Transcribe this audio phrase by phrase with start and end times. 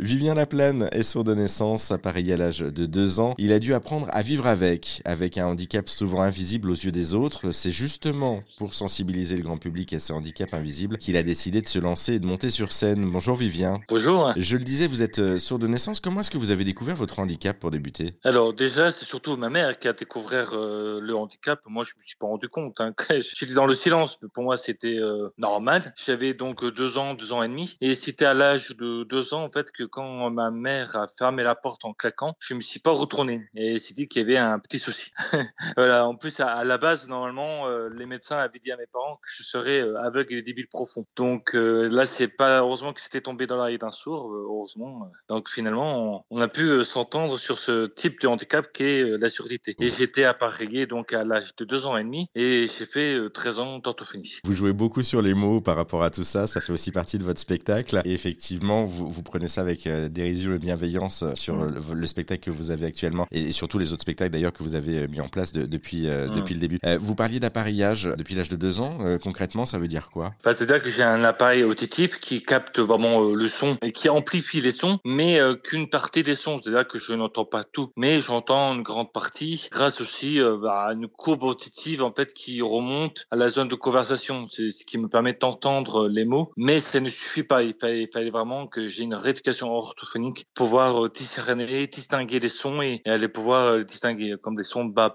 [0.00, 3.36] Vivien Laplane est sourd de naissance, appareillé à l'âge de 2 ans.
[3.38, 7.14] Il a dû apprendre à vivre avec, avec un handicap souvent invisible aux yeux des
[7.14, 7.52] autres.
[7.52, 11.68] C'est justement pour sensibiliser le grand public à ces handicaps invisibles qu'il a décidé de
[11.68, 13.08] se lancer et de monter sur scène.
[13.08, 13.80] Bonjour Vivien.
[13.88, 14.32] Bonjour.
[14.36, 16.00] Je le disais, vous êtes euh, sourd de naissance.
[16.00, 18.14] Comment est-ce que vous avez découvert votre handicap pour débuter?
[18.24, 21.60] Alors déjà, c'est surtout ma mère qui a découvert euh, le handicap.
[21.68, 22.80] Moi, je me suis pas rendu compte.
[22.80, 22.94] Hein.
[23.10, 24.18] Je suis dans le silence.
[24.34, 25.94] Pour moi, c'était euh, normal.
[26.04, 27.76] J'avais donc deux ans, deux ans et demi.
[27.80, 31.42] Et c'était à l'âge de deux ans, en fait, que quand ma mère a fermé
[31.42, 34.36] la porte en claquant, je me suis pas retourné et s'est dit qu'il y avait
[34.36, 35.12] un petit souci.
[35.76, 39.28] En plus, à, la base, normalement, euh, les médecins avaient dit à mes parents que
[39.36, 41.04] je serais euh, aveugle et débile profond.
[41.16, 44.32] Donc euh, là, c'est pas heureusement que c'était tombé dans l'oreille d'un sourd.
[44.32, 45.08] heureusement.
[45.28, 49.74] Donc finalement, on, a pu s'entendre sur ce type de handicap qui est la surdité.
[49.80, 53.58] Et j'étais appareillé donc à l'âge de deux ans et demi et j'ai fait 13
[53.58, 54.38] ans d'orthophonie.
[54.44, 56.46] Vous jouez beaucoup sur les mots par rapport à tout ça.
[56.46, 58.00] Ça fait aussi partie de votre spectacle.
[58.04, 62.44] Et effectivement, vous prenez ça avec avec euh, dérision et bienveillance euh, sur le, spectacle
[62.44, 65.20] que vous avez actuellement et, surtout les autres spectacles d'ailleurs que vous avez euh, mis
[65.20, 66.78] en place depuis, depuis le début.
[67.00, 68.98] vous parliez d'appareillage depuis l'âge de deux ans.
[69.22, 70.32] concrètement, ça veut dire quoi?
[70.44, 74.60] Bah, C'est-à-dire que j'ai un appareil auditif qui capte vraiment le son et qui amplifie
[74.60, 76.60] les sons, mais qu'une partie des sons.
[76.62, 80.92] C'est-à-dire que je n'entends pas tout, mais j'entends une grande partie grâce aussi bah, à
[80.92, 84.46] une courbe auditive en fait qui remonte à la zone de conversation.
[84.48, 87.62] C'est ce qui me permet d'entendre les mots, mais ça ne suffit pas.
[87.62, 92.48] Il fallait, il fallait vraiment que j'ai une rééducation orthophonique, pouvoir euh, discerner, distinguer les
[92.48, 95.12] sons et, aller pouvoir euh, distinguer comme des sons bas.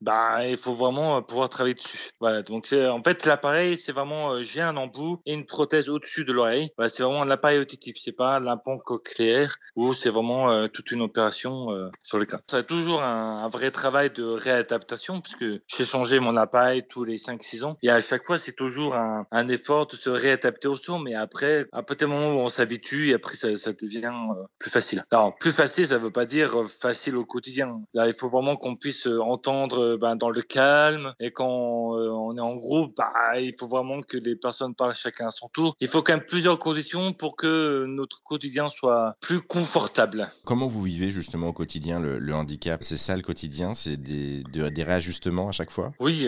[0.00, 2.10] Bah, il faut vraiment euh, pouvoir travailler dessus.
[2.20, 2.42] Voilà.
[2.42, 6.70] Donc, en fait, l'appareil, c'est vraiment, j'ai un embout et une prothèse au-dessus de l'oreille.
[6.88, 7.96] C'est vraiment un appareil auditif.
[7.98, 11.68] C'est pas l'implant cochléaire où c'est vraiment toute une opération
[12.02, 12.40] sur le cas.
[12.48, 17.64] C'est toujours un, vrai travail de réadaptation puisque j'ai changé mon appareil tous les 5-6
[17.64, 20.98] ans et à chaque fois, c'est toujours un, un, effort de se réadapter au son.
[20.98, 24.44] Mais après, à partir du moment où on s'habitue et après, ça, ça devient euh,
[24.58, 25.04] plus facile.
[25.10, 27.80] Alors, plus facile, ça ne veut pas dire euh, facile au quotidien.
[27.94, 32.36] Là, il faut vraiment qu'on puisse euh, entendre ben, dans le calme et quand on
[32.36, 35.76] est en groupe, bah, il faut vraiment que les personnes parlent chacun à son tour.
[35.80, 40.30] Il faut quand même plusieurs conditions pour que notre quotidien soit plus confortable.
[40.44, 42.82] Comment vous vivez justement au quotidien le, handicap?
[42.82, 43.74] C'est ça le quotidien?
[43.74, 45.92] C'est des, des réajustements à chaque fois?
[46.00, 46.26] Oui,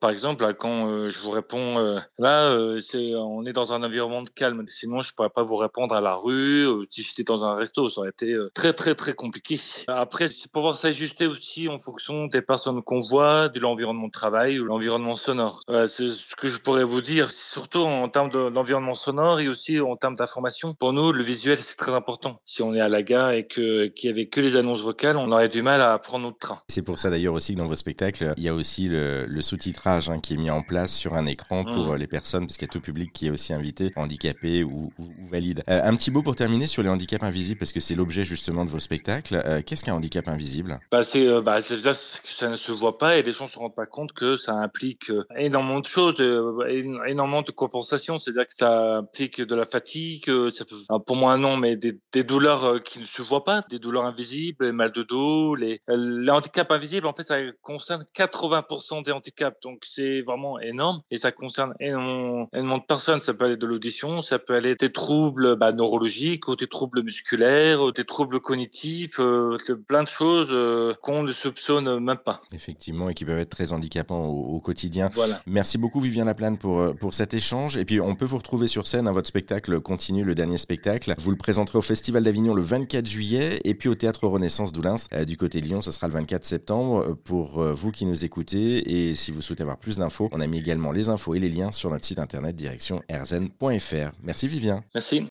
[0.00, 4.64] par exemple, quand je vous réponds, là, c'est, on est dans un environnement de calme.
[4.68, 7.90] Sinon, je ne pourrais pas vous répondre à la rue si j'étais dans un resto,
[7.90, 9.60] ça aurait été euh, très très très compliqué.
[9.86, 14.58] Après, c'est pouvoir s'ajuster aussi en fonction des personnes qu'on voit, de l'environnement de travail
[14.58, 15.62] ou l'environnement sonore.
[15.68, 19.96] c'est ce que je pourrais vous dire, surtout en termes d'environnement sonore et aussi en
[19.96, 20.74] termes d'information.
[20.74, 22.40] Pour nous, le visuel, c'est très important.
[22.46, 25.18] Si on est à la gare et que qu'il y avait que les annonces vocales,
[25.18, 26.58] on aurait du mal à prendre notre train.
[26.68, 30.08] C'est pour ça d'ailleurs aussi que dans vos spectacles, il y a aussi le, sous-titrage
[30.08, 31.96] hein, qui est mis en place sur un écran pour mmh.
[31.96, 34.92] les personnes, parce qu'il y a tout public qui est aussi invité, handicapé ou,
[35.30, 35.62] valide.
[35.68, 38.64] Euh, un petit mot pour terminer sur les handicaps invisibles, parce que c'est l'objet justement
[38.64, 39.42] de vos spectacles.
[39.44, 40.78] Euh, qu'est-ce qu'un handicap invisible?
[40.92, 43.58] Bah, C'est euh, bah, que ça ne se voit pas et les gens ne se
[43.58, 46.14] rendent pas compte que ça implique euh, énormément de choses,
[46.68, 48.18] énormément de compensation.
[48.18, 52.82] C'est-à-dire que ça implique de la fatigue, ça peut, pour moi non, mais des, douleurs
[52.82, 57.06] qui ne se voient pas, des douleurs invisibles, les mal de dos, les, handicaps invisibles,
[57.06, 59.56] en fait, ça concerne 80% des handicaps.
[59.62, 63.22] Donc c'est vraiment énorme et ça concerne énormément, énormément de personnes.
[63.22, 66.75] Ça peut aller de l'audition, ça peut aller des troubles bah, neurologiques ou des troubles
[67.02, 72.40] musculaires, des troubles cognitifs, euh, plein de choses euh, qu'on ne soupçonne même pas.
[72.52, 75.10] Effectivement, et qui peuvent être très handicapants au, quotidien.
[75.14, 75.40] Voilà.
[75.46, 77.76] Merci beaucoup Vivien Laplane pour, euh, pour cet échange.
[77.76, 81.14] Et puis on peut vous retrouver sur scène, hein, votre spectacle continue, le dernier spectacle.
[81.18, 84.96] Vous le présenterez au Festival d'Avignon le 24 juillet et puis au Théâtre Renaissance d'Oulins
[85.26, 87.16] du côté de Lyon, ça sera le 24 septembre.
[87.24, 90.58] Pour vous qui nous écoutez et si vous souhaitez avoir plus d'infos, on a mis
[90.58, 94.12] également les infos et les liens sur notre site internet direction erzen.fr.
[94.22, 94.82] Merci Vivien.
[94.94, 95.22] Merci.